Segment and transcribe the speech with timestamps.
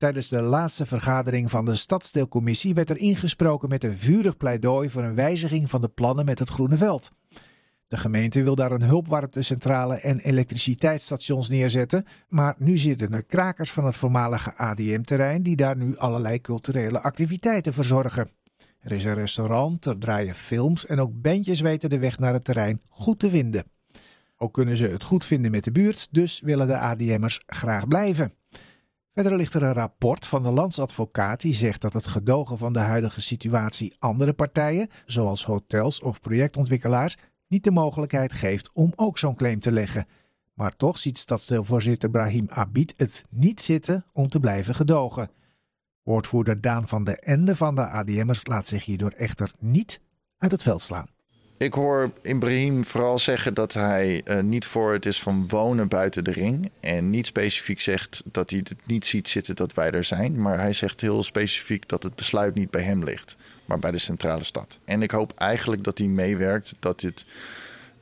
[0.00, 5.02] Tijdens de laatste vergadering van de stadsdeelcommissie werd er ingesproken met een vurig pleidooi voor
[5.02, 7.10] een wijziging van de plannen met het Groene Veld.
[7.88, 13.84] De gemeente wil daar een hulpwarmtecentrale en elektriciteitsstations neerzetten, maar nu zitten er krakers van
[13.84, 18.30] het voormalige ADM-terrein die daar nu allerlei culturele activiteiten verzorgen.
[18.80, 22.44] Er is een restaurant, er draaien films en ook bandjes weten de weg naar het
[22.44, 23.64] terrein goed te vinden.
[24.36, 28.39] Ook kunnen ze het goed vinden met de buurt, dus willen de ADM'ers graag blijven.
[29.14, 32.78] Verder ligt er een rapport van de landsadvocaat die zegt dat het gedogen van de
[32.78, 37.16] huidige situatie andere partijen, zoals hotels of projectontwikkelaars,
[37.46, 40.06] niet de mogelijkheid geeft om ook zo'n claim te leggen.
[40.54, 45.30] Maar toch ziet stadsdeelvoorzitter Brahim Abid het niet zitten om te blijven gedogen.
[46.02, 50.00] Woordvoerder Daan van de Ende van de ADM'ers laat zich hierdoor echter niet
[50.38, 51.08] uit het veld slaan.
[51.60, 56.24] Ik hoor Ibrahim vooral zeggen dat hij uh, niet voor het is van wonen buiten
[56.24, 56.70] de ring.
[56.80, 60.40] En niet specifiek zegt dat hij het niet ziet zitten dat wij er zijn.
[60.40, 63.98] Maar hij zegt heel specifiek dat het besluit niet bij hem ligt, maar bij de
[63.98, 64.78] centrale stad.
[64.84, 67.24] En ik hoop eigenlijk dat hij meewerkt dat dit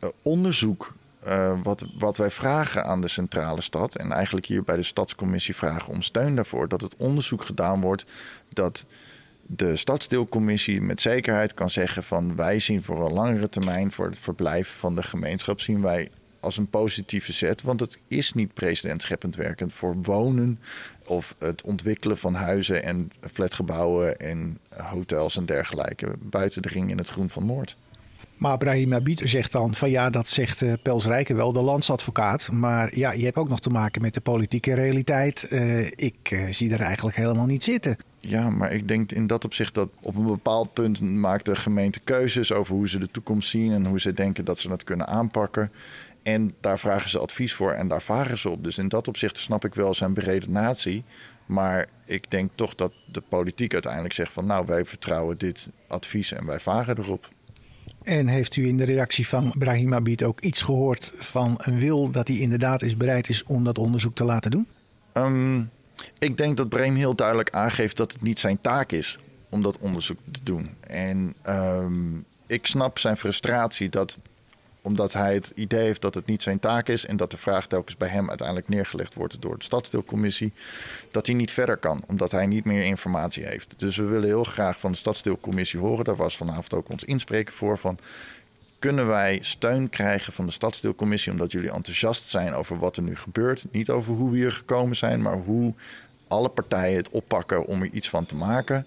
[0.00, 0.94] uh, onderzoek.
[1.26, 3.96] Uh, wat, wat wij vragen aan de centrale stad.
[3.96, 6.68] En eigenlijk hier bij de stadscommissie vragen om steun daarvoor.
[6.68, 8.04] Dat het onderzoek gedaan wordt
[8.48, 8.84] dat
[9.56, 14.18] de stadsdeelcommissie met zekerheid kan zeggen van wij zien voor een langere termijn voor het
[14.18, 16.08] verblijf van de gemeenschap zien wij
[16.40, 17.62] als een positieve zet.
[17.62, 20.58] Want het is niet presidentscheppend werkend voor wonen
[21.06, 26.98] of het ontwikkelen van huizen en flatgebouwen en hotels en dergelijke buiten de ring in
[26.98, 27.76] het groen van Noord.
[28.36, 32.52] Maar Brahim Abid zegt dan van ja, dat zegt uh, Pels Rijken wel, de landsadvocaat.
[32.52, 35.46] Maar ja, je hebt ook nog te maken met de politieke realiteit.
[35.50, 37.96] Uh, ik uh, zie er eigenlijk helemaal niet zitten.
[38.20, 42.00] Ja, maar ik denk in dat opzicht dat op een bepaald punt maakt de gemeente
[42.00, 45.06] keuzes over hoe ze de toekomst zien en hoe ze denken dat ze dat kunnen
[45.06, 45.72] aanpakken.
[46.22, 48.64] En daar vragen ze advies voor en daar varen ze op.
[48.64, 51.04] Dus in dat opzicht snap ik wel zijn beredenatie.
[51.46, 56.32] Maar ik denk toch dat de politiek uiteindelijk zegt van nou, wij vertrouwen dit advies
[56.32, 57.28] en wij varen erop.
[58.02, 62.10] En heeft u in de reactie van Brahim Abid ook iets gehoord van een wil
[62.10, 64.66] dat hij inderdaad is bereid is om dat onderzoek te laten doen?
[65.12, 65.70] Um,
[66.18, 69.18] ik denk dat Brahim heel duidelijk aangeeft dat het niet zijn taak is
[69.48, 70.76] om dat onderzoek te doen.
[70.80, 74.18] En um, ik snap zijn frustratie dat
[74.82, 77.66] omdat hij het idee heeft dat het niet zijn taak is en dat de vraag
[77.66, 80.52] telkens bij hem uiteindelijk neergelegd wordt door de stadsdeelcommissie,
[81.10, 83.74] dat hij niet verder kan, omdat hij niet meer informatie heeft.
[83.76, 87.54] Dus we willen heel graag van de stadsdeelcommissie horen, daar was vanavond ook ons inspreken
[87.54, 87.98] voor, van
[88.80, 93.16] kunnen wij steun krijgen van de stadsdeelcommissie omdat jullie enthousiast zijn over wat er nu
[93.16, 93.64] gebeurt.
[93.70, 95.74] Niet over hoe we hier gekomen zijn, maar hoe
[96.28, 98.86] alle partijen het oppakken om er iets van te maken.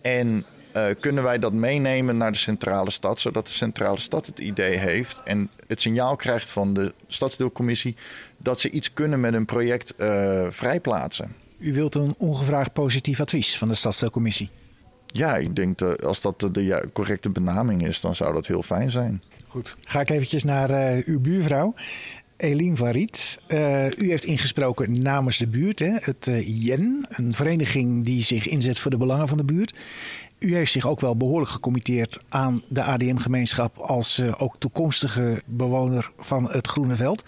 [0.00, 0.44] En
[0.76, 4.76] uh, kunnen wij dat meenemen naar de centrale stad, zodat de centrale stad het idee
[4.76, 7.96] heeft en het signaal krijgt van de stadsdeelcommissie
[8.36, 11.34] dat ze iets kunnen met een project uh, vrijplaatsen.
[11.58, 14.50] U wilt een ongevraagd positief advies van de stadsdeelcommissie?
[15.16, 18.90] Ja, ik denk dat als dat de, correcte benaming is, dan zou dat heel fijn
[18.90, 19.22] zijn.
[19.46, 19.76] Goed.
[19.84, 21.74] Ga ik eventjes naar uh, uw buurvrouw.
[22.36, 25.96] Eline Varit, uh, u heeft ingesproken namens de buurt, hè?
[26.00, 29.78] het uh, JEN, een vereniging die zich inzet voor de belangen van de buurt.
[30.38, 36.50] U heeft zich ook wel behoorlijk gecommitteerd aan de ADM-gemeenschap als ook toekomstige bewoner van
[36.50, 37.24] het Groene Veld.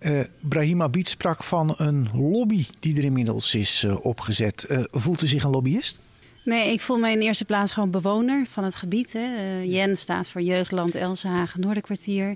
[0.00, 4.66] Uh, Brahim Abid sprak van een lobby die er inmiddels is opgezet.
[4.90, 5.98] voelt u zich een lobbyist?
[6.44, 9.12] Nee, ik voel mij in eerste plaats gewoon bewoner van het gebied.
[9.12, 9.58] Hè.
[9.62, 12.34] JEN staat voor Jeugdland Elsenhagen Noorderkwartier.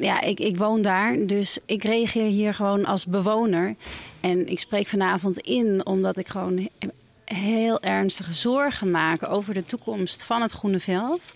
[0.00, 3.74] ja, ik, ik woon daar, dus ik reageer hier gewoon als bewoner.
[4.20, 6.68] En ik spreek vanavond in omdat ik gewoon
[7.24, 11.34] heel ernstige zorgen maken over de toekomst van het Groene Veld.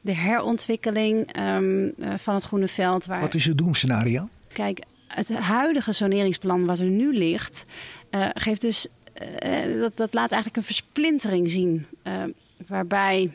[0.00, 3.06] De herontwikkeling um, van het Groene Veld.
[3.06, 3.20] Waar...
[3.20, 4.28] Wat is uw doemscenario?
[4.52, 7.64] Kijk, het huidige soneringsplan wat er nu ligt,
[8.10, 8.86] uh, geeft dus.
[9.22, 11.86] Uh, dat, dat laat eigenlijk een versplintering zien.
[12.04, 12.22] Uh,
[12.66, 13.32] waarbij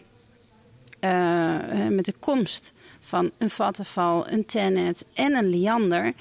[1.90, 6.14] met de komst van een vattenval, een tennet en een liander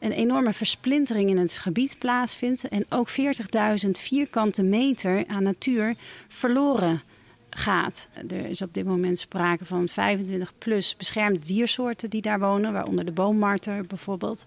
[0.00, 5.94] een enorme versplintering in het gebied plaatsvindt en ook 40.000 vierkante meter aan natuur
[6.28, 7.02] verloren
[7.50, 8.08] gaat.
[8.28, 13.04] Er is op dit moment sprake van 25 plus beschermde diersoorten die daar wonen, waaronder
[13.04, 14.46] de boommarter bijvoorbeeld.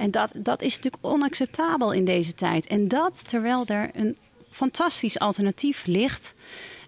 [0.00, 2.66] En dat, dat is natuurlijk onacceptabel in deze tijd.
[2.66, 4.16] En dat terwijl er een
[4.50, 6.34] fantastisch alternatief ligt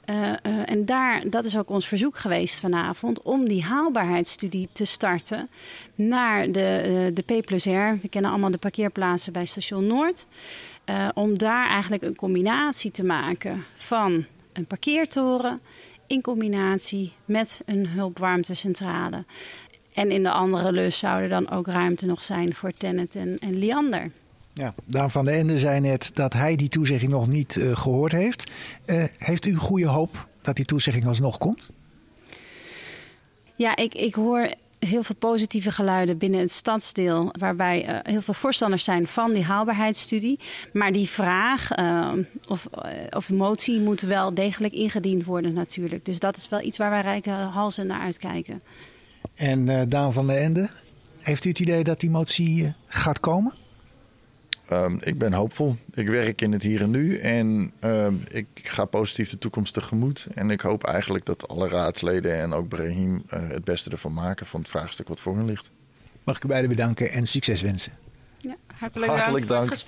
[0.06, 4.84] uh, uh, en daar, dat is ook ons verzoek geweest vanavond, om die haalbaarheidsstudie te
[4.84, 5.48] starten
[5.94, 7.98] naar de, uh, de P plus R.
[8.02, 10.26] We kennen allemaal de parkeerplaatsen bij Station Noord.
[11.14, 15.60] om daar eigenlijk een combinatie te maken van een parkeertoren
[16.06, 19.24] in combinatie met een hulpwarmtecentrale.
[19.94, 23.38] En in de andere lus zou er dan ook ruimte nog zijn voor Tennet en,
[23.38, 24.10] en Liander.
[24.54, 28.12] Ja, Daan van der Ende zei net dat hij die toezegging nog niet uh, gehoord
[28.12, 28.52] heeft.
[28.86, 31.70] Uh, heeft u goede hoop dat die toezegging alsnog komt?
[33.54, 38.34] Ja, ik, ik hoor heel veel positieve geluiden binnen het stadsdeel, waarbij uh, heel veel
[38.34, 40.38] voorstanders zijn van die haalbaarheidsstudie.
[40.72, 42.12] Maar die vraag uh,
[42.48, 46.04] of, uh, of de motie moet wel degelijk ingediend worden natuurlijk.
[46.04, 48.62] Dus dat is wel iets waar wij rijke halzen naar uitkijken.
[49.34, 50.68] En Daan van der Ende,
[51.20, 53.54] heeft u het idee dat die motie gaat komen?
[54.72, 55.76] Um, ik ben hoopvol.
[55.94, 60.26] Ik werk in het hier en nu en um, ik ga positief de toekomst tegemoet.
[60.34, 64.46] En ik hoop eigenlijk dat alle raadsleden en ook Brahim uh, het beste ervan maken
[64.46, 65.70] van het vraagstuk wat voor hen ligt.
[66.24, 67.92] Mag ik u beiden bedanken en succes wensen.
[68.38, 69.68] Ja, hartelijk, hartelijk dank.
[69.68, 69.80] dank.